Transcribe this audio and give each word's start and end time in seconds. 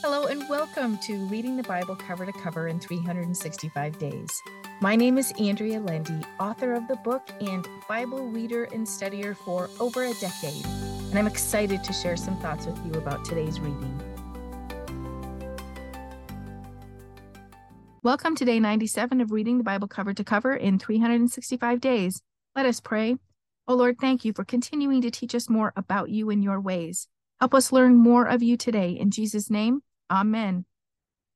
Hello, 0.00 0.26
and 0.26 0.48
welcome 0.48 0.96
to 0.98 1.16
Reading 1.26 1.56
the 1.56 1.64
Bible 1.64 1.96
Cover 1.96 2.24
to 2.24 2.30
Cover 2.30 2.68
in 2.68 2.78
365 2.78 3.98
Days. 3.98 4.42
My 4.80 4.94
name 4.94 5.18
is 5.18 5.32
Andrea 5.40 5.80
Lendy, 5.80 6.20
author 6.38 6.74
of 6.74 6.86
the 6.86 6.94
book 6.94 7.28
and 7.40 7.66
Bible 7.88 8.28
reader 8.28 8.68
and 8.72 8.86
studier 8.86 9.36
for 9.36 9.68
over 9.80 10.04
a 10.04 10.14
decade, 10.14 10.64
and 10.64 11.18
I'm 11.18 11.26
excited 11.26 11.82
to 11.82 11.92
share 11.92 12.16
some 12.16 12.36
thoughts 12.38 12.64
with 12.64 12.78
you 12.86 12.92
about 12.92 13.24
today's 13.24 13.58
reading. 13.58 14.00
Welcome 18.04 18.36
to 18.36 18.44
day 18.44 18.60
97 18.60 19.20
of 19.20 19.32
Reading 19.32 19.58
the 19.58 19.64
Bible 19.64 19.88
Cover 19.88 20.14
to 20.14 20.22
Cover 20.22 20.54
in 20.54 20.78
365 20.78 21.80
Days. 21.80 22.22
Let 22.54 22.66
us 22.66 22.78
pray. 22.78 23.16
Oh 23.66 23.74
Lord, 23.74 23.96
thank 24.00 24.24
you 24.24 24.32
for 24.32 24.44
continuing 24.44 25.02
to 25.02 25.10
teach 25.10 25.34
us 25.34 25.48
more 25.48 25.72
about 25.74 26.08
you 26.08 26.30
and 26.30 26.44
your 26.44 26.60
ways. 26.60 27.08
Help 27.40 27.52
us 27.52 27.72
learn 27.72 27.96
more 27.96 28.26
of 28.26 28.44
you 28.44 28.56
today. 28.56 28.90
In 28.90 29.10
Jesus' 29.10 29.50
name, 29.50 29.82
Amen. 30.10 30.64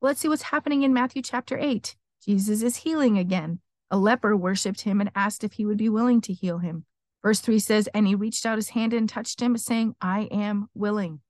Let's 0.00 0.20
see 0.20 0.28
what's 0.28 0.42
happening 0.42 0.82
in 0.82 0.92
Matthew 0.92 1.22
chapter 1.22 1.58
8. 1.58 1.96
Jesus 2.24 2.62
is 2.62 2.76
healing 2.78 3.18
again. 3.18 3.60
A 3.90 3.96
leper 3.96 4.36
worshiped 4.36 4.82
him 4.82 5.00
and 5.00 5.10
asked 5.14 5.42
if 5.42 5.54
he 5.54 5.64
would 5.64 5.78
be 5.78 5.88
willing 5.88 6.20
to 6.22 6.32
heal 6.32 6.58
him. 6.58 6.84
Verse 7.22 7.40
3 7.40 7.58
says, 7.58 7.88
And 7.88 8.06
he 8.06 8.14
reached 8.14 8.44
out 8.44 8.58
his 8.58 8.70
hand 8.70 8.92
and 8.92 9.08
touched 9.08 9.40
him, 9.40 9.56
saying, 9.56 9.96
I 10.00 10.28
am 10.30 10.68
willing. 10.74 11.20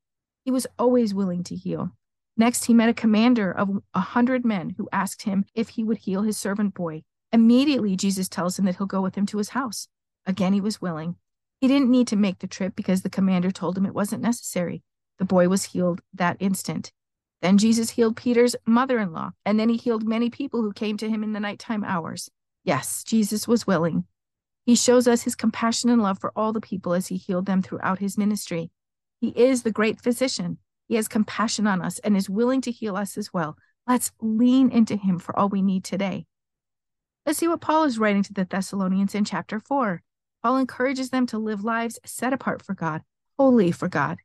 He 0.45 0.51
was 0.51 0.67
always 0.79 1.15
willing 1.15 1.45
to 1.45 1.55
heal. 1.55 1.93
Next, 2.37 2.65
he 2.67 2.75
met 2.75 2.89
a 2.89 2.95
commander 2.95 3.51
of 3.51 3.83
a 3.95 4.01
hundred 4.01 4.45
men 4.45 4.75
who 4.77 4.89
asked 4.93 5.23
him 5.23 5.45
if 5.55 5.71
he 5.71 5.85
would 5.85 5.99
heal 5.99 6.23
his 6.23 6.39
servant 6.39 6.75
boy. 6.75 7.03
Immediately, 7.33 7.97
Jesus 7.97 8.29
tells 8.29 8.59
him 8.59 8.65
that 8.65 8.77
he'll 8.77 8.87
go 8.87 9.03
with 9.03 9.17
him 9.17 9.27
to 9.27 9.39
his 9.39 9.51
house. 9.51 9.89
Again, 10.27 10.53
he 10.53 10.61
was 10.61 10.81
willing. 10.81 11.17
He 11.61 11.69
didn't 11.69 11.91
need 11.91 12.07
to 12.09 12.17
make 12.17 12.39
the 12.39 12.47
trip 12.47 12.77
because 12.77 13.03
the 13.03 13.11
commander 13.11 13.51
told 13.51 13.77
him 13.77 13.87
it 13.87 13.95
wasn't 13.95 14.23
necessary. 14.23 14.83
The 15.19 15.25
boy 15.25 15.49
was 15.49 15.65
healed 15.65 16.01
that 16.15 16.37
instant. 16.39 16.93
Then 17.41 17.59
Jesus 17.59 17.91
healed 17.91 18.17
Peter's 18.17 18.57
mother 18.67 18.99
in 18.99 19.13
law, 19.13 19.31
and 19.45 19.59
then 19.59 19.69
he 19.69 19.77
healed 19.77 20.07
many 20.07 20.29
people 20.29 20.63
who 20.63 20.73
came 20.73 20.97
to 20.97 21.09
him 21.09 21.23
in 21.23 21.33
the 21.33 21.41
nighttime 21.41 21.85
hours. 21.85 22.31
Yes, 22.65 23.05
Jesus 23.05 23.47
was 23.47 23.67
willing. 23.67 24.05
He 24.67 24.75
shows 24.75 25.09
us 25.09 25.23
his 25.23 25.37
compassion 25.37 25.89
and 25.89 26.03
love 26.03 26.19
for 26.19 26.33
all 26.37 26.53
the 26.53 26.61
people 26.61 26.93
as 26.93 27.07
he 27.07 27.17
healed 27.17 27.47
them 27.47 27.63
throughout 27.63 28.01
his 28.01 28.19
ministry. 28.19 28.71
He 29.21 29.29
is 29.29 29.63
the 29.63 29.71
great 29.71 30.01
physician. 30.01 30.59
He 30.89 30.97
has 30.97 31.09
compassion 31.09 31.67
on 31.67 31.81
us 31.81 31.99
and 32.01 32.17
is 32.17 32.29
willing 32.29 32.61
to 32.63 32.71
heal 32.71 32.97
us 32.97 33.17
as 33.17 33.33
well. 33.33 33.57
Let's 33.87 34.13
lean 34.21 34.71
into 34.71 34.97
him 34.97 35.19
for 35.19 35.39
all 35.39 35.49
we 35.49 35.63
need 35.63 35.85
today. 35.85 36.27
Let's 37.25 37.39
see 37.39 37.49
what 37.49 37.61
Paul 37.61 37.85
is 37.85 37.99
writing 37.99 38.23
to 38.25 38.33
the 38.33 38.45
Thessalonians 38.45 39.15
in 39.15 39.25
chapter 39.25 39.61
4. 39.61 40.03
Paul 40.43 40.59
encourages 40.59 41.11
them 41.11 41.27
to 41.27 41.39
live 41.39 41.65
lives 41.65 41.99
set 42.05 42.33
apart 42.33 42.63
for 42.63 42.75
God, 42.75 43.03
holy 43.39 43.71
for 43.71 43.89
God. 43.89 44.19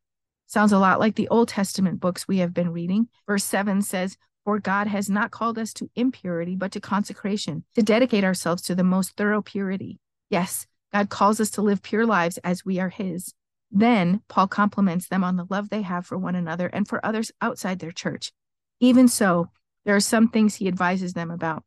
Sounds 0.54 0.72
a 0.72 0.78
lot 0.78 1.00
like 1.00 1.16
the 1.16 1.28
Old 1.30 1.48
Testament 1.48 2.00
books 2.00 2.28
we 2.28 2.38
have 2.38 2.54
been 2.54 2.72
reading. 2.72 3.08
Verse 3.26 3.44
7 3.44 3.82
says, 3.82 4.20
For 4.46 4.60
God 4.60 4.86
has 4.86 5.10
not 5.10 5.32
called 5.32 5.58
us 5.58 5.74
to 5.74 5.90
impurity, 5.96 6.56
but 6.56 6.72
to 6.74 6.80
consecration, 6.80 7.64
to 7.74 7.82
dedicate 7.82 8.24
ourselves 8.24 8.62
to 8.62 8.76
the 8.76 8.84
most 8.84 9.18
thorough 9.18 9.42
purity. 9.42 9.98
Yes, 10.30 10.68
God 10.94 11.10
calls 11.10 11.40
us 11.40 11.50
to 11.50 11.64
live 11.64 11.82
pure 11.82 12.06
lives 12.06 12.38
as 12.44 12.64
we 12.64 12.80
are 12.80 12.90
His. 12.90 13.34
Then 13.72 14.22
Paul 14.28 14.48
compliments 14.48 15.08
them 15.08 15.24
on 15.24 15.38
the 15.38 15.48
love 15.50 15.70
they 15.70 15.82
have 15.82 16.06
for 16.06 16.20
one 16.20 16.36
another 16.36 16.68
and 16.68 16.88
for 16.88 17.04
others 17.04 17.32
outside 17.42 17.80
their 17.80 17.90
church. 17.92 18.32
Even 18.80 19.08
so, 19.08 19.50
there 19.86 19.96
are 19.96 20.00
some 20.00 20.28
things 20.28 20.54
he 20.54 20.68
advises 20.68 21.14
them 21.14 21.32
about. 21.32 21.64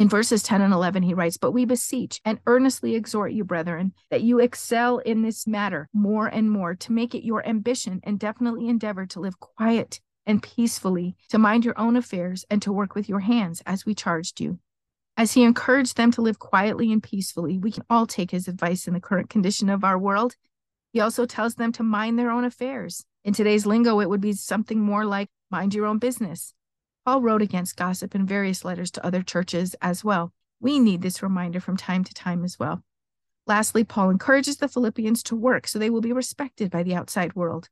In 0.00 0.08
verses 0.08 0.42
10 0.42 0.62
and 0.62 0.72
11, 0.72 1.02
he 1.02 1.12
writes, 1.12 1.36
But 1.36 1.50
we 1.50 1.66
beseech 1.66 2.22
and 2.24 2.40
earnestly 2.46 2.94
exhort 2.94 3.32
you, 3.32 3.44
brethren, 3.44 3.92
that 4.08 4.22
you 4.22 4.38
excel 4.38 4.96
in 4.96 5.20
this 5.20 5.46
matter 5.46 5.90
more 5.92 6.26
and 6.26 6.50
more, 6.50 6.74
to 6.74 6.92
make 6.92 7.14
it 7.14 7.22
your 7.22 7.46
ambition 7.46 8.00
and 8.02 8.18
definitely 8.18 8.66
endeavor 8.66 9.04
to 9.04 9.20
live 9.20 9.38
quiet 9.38 10.00
and 10.24 10.42
peacefully, 10.42 11.16
to 11.28 11.38
mind 11.38 11.66
your 11.66 11.78
own 11.78 11.96
affairs, 11.96 12.46
and 12.48 12.62
to 12.62 12.72
work 12.72 12.94
with 12.94 13.10
your 13.10 13.20
hands 13.20 13.62
as 13.66 13.84
we 13.84 13.94
charged 13.94 14.40
you. 14.40 14.58
As 15.18 15.34
he 15.34 15.42
encouraged 15.42 15.98
them 15.98 16.10
to 16.12 16.22
live 16.22 16.38
quietly 16.38 16.90
and 16.90 17.02
peacefully, 17.02 17.58
we 17.58 17.70
can 17.70 17.84
all 17.90 18.06
take 18.06 18.30
his 18.30 18.48
advice 18.48 18.88
in 18.88 18.94
the 18.94 19.00
current 19.00 19.28
condition 19.28 19.68
of 19.68 19.84
our 19.84 19.98
world. 19.98 20.34
He 20.94 21.00
also 21.00 21.26
tells 21.26 21.56
them 21.56 21.72
to 21.72 21.82
mind 21.82 22.18
their 22.18 22.30
own 22.30 22.46
affairs. 22.46 23.04
In 23.22 23.34
today's 23.34 23.66
lingo, 23.66 24.00
it 24.00 24.08
would 24.08 24.22
be 24.22 24.32
something 24.32 24.80
more 24.80 25.04
like 25.04 25.28
mind 25.50 25.74
your 25.74 25.84
own 25.84 25.98
business. 25.98 26.54
Paul 27.04 27.22
wrote 27.22 27.42
against 27.42 27.76
gossip 27.76 28.14
in 28.14 28.26
various 28.26 28.64
letters 28.64 28.90
to 28.92 29.04
other 29.04 29.22
churches 29.22 29.74
as 29.80 30.04
well. 30.04 30.32
We 30.60 30.78
need 30.78 31.02
this 31.02 31.22
reminder 31.22 31.60
from 31.60 31.76
time 31.76 32.04
to 32.04 32.14
time 32.14 32.44
as 32.44 32.58
well. 32.58 32.82
Lastly, 33.46 33.84
Paul 33.84 34.10
encourages 34.10 34.58
the 34.58 34.68
Philippians 34.68 35.22
to 35.24 35.36
work 35.36 35.66
so 35.66 35.78
they 35.78 35.90
will 35.90 36.02
be 36.02 36.12
respected 36.12 36.70
by 36.70 36.82
the 36.82 36.94
outside 36.94 37.34
world. 37.34 37.68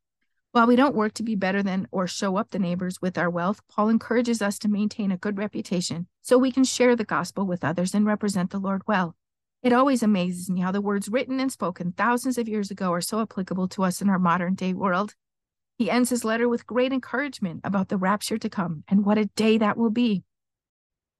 While 0.51 0.65
we 0.65 0.75
don't 0.75 0.95
work 0.95 1.13
to 1.13 1.23
be 1.23 1.35
better 1.35 1.61
than 1.61 1.87
or 1.91 2.07
show 2.07 2.35
up 2.35 2.49
the 2.49 2.57
neighbors 2.57 3.01
with 3.01 3.19
our 3.19 3.29
wealth, 3.29 3.61
Paul 3.69 3.89
encourages 3.89 4.41
us 4.41 4.57
to 4.59 4.67
maintain 4.67 5.11
a 5.11 5.17
good 5.17 5.37
reputation 5.37 6.07
so 6.23 6.39
we 6.39 6.51
can 6.51 6.63
share 6.63 6.95
the 6.95 7.03
gospel 7.03 7.45
with 7.45 7.63
others 7.63 7.93
and 7.93 8.05
represent 8.05 8.49
the 8.49 8.57
Lord 8.57 8.81
well. 8.87 9.15
It 9.61 9.73
always 9.73 10.01
amazes 10.01 10.49
me 10.49 10.61
how 10.61 10.71
the 10.71 10.81
words 10.81 11.07
written 11.07 11.39
and 11.39 11.51
spoken 11.51 11.91
thousands 11.91 12.39
of 12.39 12.49
years 12.49 12.71
ago 12.71 12.91
are 12.91 13.01
so 13.01 13.21
applicable 13.21 13.67
to 13.69 13.83
us 13.83 14.01
in 14.01 14.09
our 14.09 14.17
modern 14.17 14.55
day 14.55 14.73
world. 14.73 15.13
He 15.79 15.89
ends 15.89 16.09
his 16.09 16.25
letter 16.25 16.49
with 16.49 16.67
great 16.67 16.91
encouragement 16.91 17.61
about 17.63 17.87
the 17.87 17.95
rapture 17.95 18.37
to 18.37 18.49
come 18.49 18.83
and 18.89 19.05
what 19.05 19.17
a 19.17 19.27
day 19.27 19.57
that 19.59 19.77
will 19.77 19.89
be. 19.89 20.25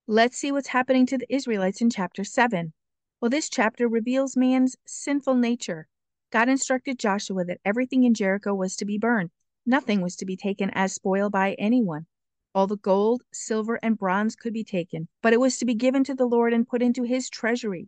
Let's 0.06 0.38
see 0.38 0.52
what's 0.52 0.68
happening 0.68 1.06
to 1.06 1.18
the 1.18 1.34
Israelites 1.34 1.80
in 1.80 1.90
chapter 1.90 2.26
7. 2.26 2.74
Well, 3.22 3.30
this 3.30 3.48
chapter 3.48 3.88
reveals 3.88 4.36
man's 4.36 4.76
sinful 4.86 5.36
nature. 5.36 5.88
God 6.30 6.50
instructed 6.50 7.00
Joshua 7.00 7.46
that 7.46 7.62
everything 7.64 8.04
in 8.04 8.14
Jericho 8.14 8.54
was 8.54 8.76
to 8.76 8.86
be 8.86 8.98
burned. 8.98 9.30
Nothing 9.66 10.02
was 10.02 10.18
to 10.18 10.26
be 10.26 10.36
taken 10.36 10.70
as 10.72 10.92
spoil 10.92 11.30
by 11.30 11.54
anyone. 11.54 12.06
All 12.54 12.68
the 12.68 12.76
gold, 12.76 13.24
silver, 13.32 13.80
and 13.82 13.98
bronze 13.98 14.36
could 14.36 14.52
be 14.52 14.66
taken, 14.66 15.08
but 15.22 15.32
it 15.32 15.40
was 15.40 15.58
to 15.60 15.66
be 15.66 15.74
given 15.74 16.04
to 16.04 16.16
the 16.16 16.28
Lord 16.28 16.52
and 16.52 16.68
put 16.68 16.82
into 16.82 17.04
his 17.04 17.30
treasury. 17.30 17.88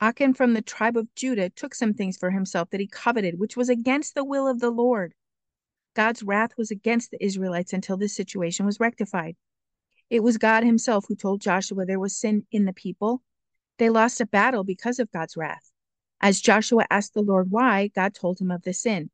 Achan 0.00 0.32
from 0.32 0.54
the 0.54 0.62
tribe 0.62 0.96
of 0.96 1.14
Judah 1.14 1.50
took 1.50 1.74
some 1.74 1.92
things 1.92 2.16
for 2.16 2.30
himself 2.30 2.70
that 2.70 2.80
he 2.80 2.86
coveted, 2.86 3.38
which 3.38 3.54
was 3.54 3.68
against 3.68 4.14
the 4.14 4.24
will 4.24 4.48
of 4.48 4.60
the 4.60 4.70
Lord. 4.70 5.12
God's 6.00 6.22
wrath 6.22 6.56
was 6.56 6.70
against 6.70 7.10
the 7.10 7.22
Israelites 7.22 7.74
until 7.74 7.98
this 7.98 8.16
situation 8.16 8.64
was 8.64 8.80
rectified. 8.80 9.36
It 10.08 10.22
was 10.22 10.38
God 10.38 10.64
himself 10.64 11.04
who 11.06 11.14
told 11.14 11.42
Joshua 11.42 11.84
there 11.84 12.00
was 12.00 12.16
sin 12.16 12.46
in 12.50 12.64
the 12.64 12.72
people. 12.72 13.22
They 13.76 13.90
lost 13.90 14.18
a 14.18 14.24
battle 14.24 14.64
because 14.64 14.98
of 14.98 15.12
God's 15.12 15.36
wrath. 15.36 15.70
As 16.18 16.40
Joshua 16.40 16.86
asked 16.88 17.12
the 17.12 17.20
Lord 17.20 17.50
why, 17.50 17.88
God 17.88 18.14
told 18.14 18.40
him 18.40 18.50
of 18.50 18.62
the 18.62 18.72
sin. 18.72 19.10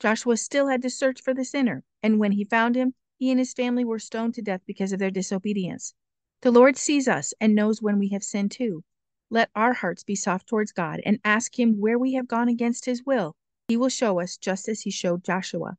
Joshua 0.00 0.38
still 0.38 0.68
had 0.68 0.80
to 0.80 0.88
search 0.88 1.20
for 1.20 1.34
the 1.34 1.44
sinner, 1.44 1.84
and 2.02 2.18
when 2.18 2.32
he 2.32 2.46
found 2.46 2.76
him, 2.76 2.94
he 3.18 3.30
and 3.30 3.38
his 3.38 3.52
family 3.52 3.84
were 3.84 3.98
stoned 3.98 4.32
to 4.36 4.42
death 4.42 4.62
because 4.64 4.92
of 4.92 4.98
their 4.98 5.10
disobedience. 5.10 5.92
The 6.40 6.50
Lord 6.50 6.78
sees 6.78 7.08
us 7.08 7.34
and 7.42 7.54
knows 7.54 7.82
when 7.82 7.98
we 7.98 8.08
have 8.08 8.24
sinned 8.24 8.52
too. 8.52 8.84
Let 9.28 9.50
our 9.54 9.74
hearts 9.74 10.02
be 10.02 10.14
soft 10.14 10.46
towards 10.46 10.72
God 10.72 11.02
and 11.04 11.20
ask 11.26 11.58
Him 11.58 11.78
where 11.78 11.98
we 11.98 12.14
have 12.14 12.26
gone 12.26 12.48
against 12.48 12.86
His 12.86 13.04
will. 13.04 13.36
He 13.68 13.76
will 13.76 13.90
show 13.90 14.18
us 14.18 14.38
just 14.38 14.66
as 14.66 14.80
He 14.80 14.90
showed 14.90 15.22
Joshua. 15.22 15.76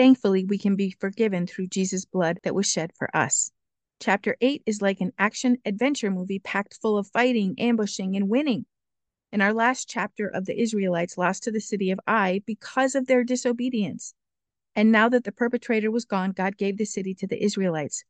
Thankfully, 0.00 0.46
we 0.46 0.56
can 0.56 0.76
be 0.76 0.96
forgiven 0.98 1.46
through 1.46 1.66
Jesus' 1.66 2.06
blood 2.06 2.38
that 2.42 2.54
was 2.54 2.64
shed 2.64 2.90
for 2.96 3.14
us. 3.14 3.50
Chapter 4.00 4.34
8 4.40 4.62
is 4.64 4.80
like 4.80 5.02
an 5.02 5.12
action 5.18 5.58
adventure 5.66 6.10
movie 6.10 6.38
packed 6.38 6.78
full 6.80 6.96
of 6.96 7.08
fighting, 7.08 7.54
ambushing, 7.58 8.16
and 8.16 8.30
winning. 8.30 8.64
In 9.30 9.42
our 9.42 9.52
last 9.52 9.90
chapter 9.90 10.26
of 10.26 10.46
the 10.46 10.58
Israelites 10.58 11.18
lost 11.18 11.42
to 11.42 11.50
the 11.50 11.60
city 11.60 11.90
of 11.90 12.00
Ai 12.06 12.40
because 12.46 12.94
of 12.94 13.08
their 13.08 13.24
disobedience. 13.24 14.14
And 14.74 14.90
now 14.90 15.10
that 15.10 15.24
the 15.24 15.32
perpetrator 15.32 15.90
was 15.90 16.06
gone, 16.06 16.32
God 16.32 16.56
gave 16.56 16.78
the 16.78 16.86
city 16.86 17.12
to 17.16 17.26
the 17.26 17.44
Israelites. 17.44 18.02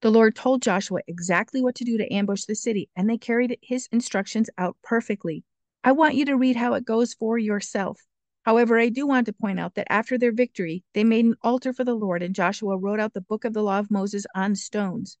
The 0.00 0.10
Lord 0.10 0.34
told 0.34 0.62
Joshua 0.62 1.00
exactly 1.06 1.60
what 1.60 1.74
to 1.74 1.84
do 1.84 1.98
to 1.98 2.10
ambush 2.10 2.46
the 2.46 2.54
city, 2.54 2.88
and 2.96 3.06
they 3.06 3.18
carried 3.18 3.58
his 3.60 3.86
instructions 3.92 4.48
out 4.56 4.78
perfectly. 4.82 5.44
I 5.84 5.92
want 5.92 6.14
you 6.14 6.24
to 6.24 6.38
read 6.38 6.56
how 6.56 6.72
it 6.72 6.86
goes 6.86 7.12
for 7.12 7.36
yourself. 7.36 8.07
However, 8.48 8.78
I 8.78 8.88
do 8.88 9.06
want 9.06 9.26
to 9.26 9.34
point 9.34 9.60
out 9.60 9.74
that 9.74 9.92
after 9.92 10.16
their 10.16 10.32
victory, 10.32 10.82
they 10.94 11.04
made 11.04 11.26
an 11.26 11.34
altar 11.42 11.74
for 11.74 11.84
the 11.84 11.92
Lord, 11.92 12.22
and 12.22 12.34
Joshua 12.34 12.78
wrote 12.78 12.98
out 12.98 13.12
the 13.12 13.20
book 13.20 13.44
of 13.44 13.52
the 13.52 13.62
law 13.62 13.78
of 13.78 13.90
Moses 13.90 14.24
on 14.34 14.54
stones. 14.54 15.18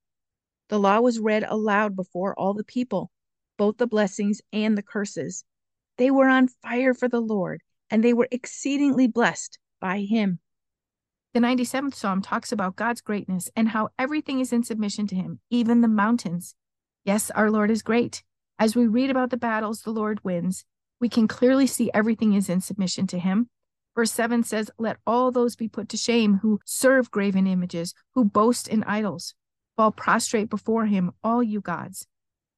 The 0.70 0.78
law 0.78 1.00
was 1.00 1.18
read 1.18 1.44
aloud 1.46 1.94
before 1.94 2.34
all 2.40 2.54
the 2.54 2.64
people, 2.64 3.10
both 3.58 3.76
the 3.76 3.86
blessings 3.86 4.40
and 4.50 4.78
the 4.78 4.82
curses. 4.82 5.44
They 5.98 6.10
were 6.10 6.26
on 6.26 6.48
fire 6.48 6.94
for 6.94 7.06
the 7.06 7.20
Lord, 7.20 7.60
and 7.90 8.02
they 8.02 8.14
were 8.14 8.28
exceedingly 8.30 9.06
blessed 9.06 9.58
by 9.78 10.06
him. 10.08 10.38
The 11.34 11.40
97th 11.40 11.96
Psalm 11.96 12.22
talks 12.22 12.50
about 12.50 12.76
God's 12.76 13.02
greatness 13.02 13.50
and 13.54 13.68
how 13.68 13.90
everything 13.98 14.40
is 14.40 14.54
in 14.54 14.62
submission 14.62 15.06
to 15.08 15.14
him, 15.14 15.40
even 15.50 15.82
the 15.82 15.86
mountains. 15.86 16.54
Yes, 17.04 17.30
our 17.32 17.50
Lord 17.50 17.70
is 17.70 17.82
great. 17.82 18.22
As 18.58 18.74
we 18.74 18.86
read 18.86 19.10
about 19.10 19.28
the 19.28 19.36
battles 19.36 19.82
the 19.82 19.90
Lord 19.90 20.24
wins, 20.24 20.64
we 21.00 21.08
can 21.08 21.28
clearly 21.28 21.66
see 21.66 21.90
everything 21.94 22.34
is 22.34 22.48
in 22.48 22.60
submission 22.60 23.06
to 23.08 23.18
him. 23.18 23.48
Verse 23.94 24.12
7 24.12 24.42
says, 24.44 24.70
Let 24.78 24.98
all 25.06 25.30
those 25.30 25.56
be 25.56 25.68
put 25.68 25.88
to 25.90 25.96
shame 25.96 26.38
who 26.42 26.60
serve 26.64 27.10
graven 27.10 27.46
images, 27.46 27.94
who 28.14 28.24
boast 28.24 28.68
in 28.68 28.84
idols. 28.84 29.34
Fall 29.76 29.92
prostrate 29.92 30.50
before 30.50 30.86
him, 30.86 31.12
all 31.22 31.42
you 31.42 31.60
gods. 31.60 32.06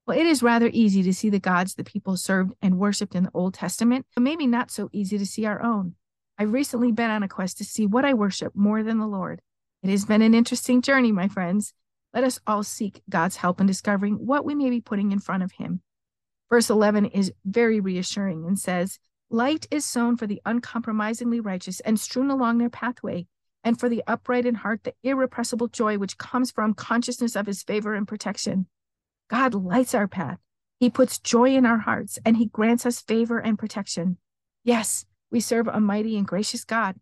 Well, 0.07 0.19
it 0.19 0.27
is 0.27 0.43
rather 0.43 0.71
easy 0.73 1.03
to 1.03 1.15
see 1.15 1.31
the 1.31 1.39
gods 1.39 1.75
the 1.75 1.85
people 1.85 2.17
served 2.17 2.53
and 2.61 2.79
worshiped 2.79 3.15
in 3.15 3.25
the 3.25 3.31
Old 3.33 3.55
Testament, 3.55 4.07
but 4.15 4.23
maybe 4.23 4.47
not 4.47 4.71
so 4.71 4.89
easy 4.93 5.19
to 5.19 5.27
see 5.27 5.47
our 5.47 5.63
own. 5.63 5.95
I've 6.39 6.53
recently 6.53 6.91
been 6.91 7.11
on 7.11 7.23
a 7.23 7.29
quest 7.29 7.59
to 7.59 7.65
see 7.65 7.87
what 7.87 8.05
I 8.05 8.15
worship 8.15 8.57
more 8.57 8.83
than 8.83 8.99
the 8.99 9.07
Lord. 9.07 9.41
It 9.83 9.91
has 9.91 10.05
been 10.05 10.23
an 10.23 10.35
interesting 10.35 10.83
journey, 10.83 11.13
my 11.13 11.29
friends. 11.29 11.75
Let 12.13 12.25
us 12.25 12.41
all 12.47 12.63
seek 12.65 13.03
God's 13.09 13.37
help 13.37 13.61
in 13.61 13.67
discovering 13.67 14.15
what 14.15 14.45
we 14.45 14.55
may 14.55 14.69
be 14.69 14.81
putting 14.81 15.13
in 15.13 15.21
front 15.21 15.43
of 15.43 15.53
Him. 15.53 15.83
Verse 16.51 16.69
11 16.69 17.07
is 17.07 17.33
very 17.45 17.79
reassuring 17.79 18.45
and 18.45 18.59
says, 18.59 18.99
Light 19.31 19.69
is 19.71 19.85
sown 19.85 20.17
for 20.17 20.27
the 20.27 20.43
uncompromisingly 20.45 21.39
righteous 21.39 21.79
and 21.81 21.99
strewn 21.99 22.31
along 22.31 22.59
their 22.59 22.69
pathway, 22.69 23.27
and 23.63 23.79
for 23.79 23.89
the 23.89 24.03
upright 24.09 24.45
in 24.45 24.57
heart, 24.57 24.83
the 24.83 24.95
irrepressible 25.05 25.69
joy 25.69 25.97
which 25.97 26.19
comes 26.19 26.51
from 26.51 26.75
consciousness 26.75 27.37
of 27.37 27.47
His 27.47 27.63
favor 27.63 27.95
and 27.95 28.09
protection. 28.09 28.67
God 29.29 29.55
lights 29.55 29.95
our 29.95 30.09
path. 30.09 30.39
He 30.81 30.91
puts 30.91 31.21
joy 31.21 31.55
in 31.55 31.65
our 31.65 31.79
hearts, 31.79 32.19
and 32.25 32.37
He 32.37 32.47
grants 32.47 32.85
us 32.85 33.01
favor 33.01 33.39
and 33.39 33.57
protection. 33.57 34.17
Yes, 34.65 35.05
we 35.31 35.39
serve 35.39 35.69
a 35.69 35.79
mighty 35.79 36.17
and 36.17 36.27
gracious 36.27 36.65
God. 36.65 36.97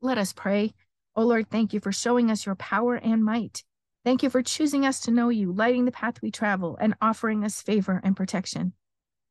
Let 0.00 0.18
us 0.18 0.32
pray. 0.32 0.74
O 1.14 1.22
oh 1.22 1.26
Lord, 1.26 1.48
thank 1.48 1.72
you 1.72 1.78
for 1.78 1.92
showing 1.92 2.30
us 2.30 2.44
your 2.44 2.56
power 2.56 2.96
and 2.96 3.22
might. 3.22 3.62
Thank 4.04 4.22
you 4.22 4.30
for 4.30 4.42
choosing 4.42 4.84
us 4.84 4.98
to 5.00 5.12
know 5.12 5.28
you, 5.28 5.52
lighting 5.52 5.84
the 5.84 5.92
path 5.92 6.20
we 6.22 6.30
travel, 6.32 6.76
and 6.80 6.94
offering 7.00 7.44
us 7.44 7.62
favor 7.62 8.00
and 8.02 8.16
protection. 8.16 8.72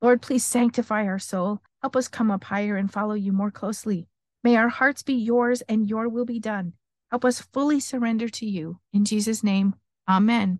Lord, 0.01 0.21
please 0.21 0.45
sanctify 0.45 1.05
our 1.05 1.19
soul. 1.19 1.61
Help 1.81 1.95
us 1.95 2.07
come 2.07 2.31
up 2.31 2.45
higher 2.45 2.77
and 2.77 2.91
follow 2.91 3.13
you 3.13 3.33
more 3.33 3.51
closely. 3.51 4.07
May 4.43 4.55
our 4.55 4.69
hearts 4.69 5.03
be 5.03 5.13
yours 5.13 5.61
and 5.67 5.89
your 5.89 6.07
will 6.07 6.25
be 6.25 6.39
done. 6.39 6.73
Help 7.09 7.25
us 7.25 7.41
fully 7.41 7.79
surrender 7.79 8.29
to 8.29 8.45
you. 8.45 8.79
In 8.93 9.03
Jesus' 9.03 9.43
name, 9.43 9.75
amen. 10.09 10.59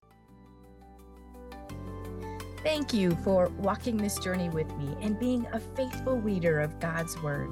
Thank 2.64 2.94
you 2.94 3.18
for 3.24 3.48
walking 3.58 3.98
this 3.98 4.20
journey 4.20 4.50
with 4.50 4.72
me 4.76 4.96
and 5.02 5.20
being 5.20 5.48
a 5.54 5.60
faithful 5.60 6.18
reader 6.18 6.60
of 6.60 6.80
God's 6.80 7.20
Word. 7.24 7.52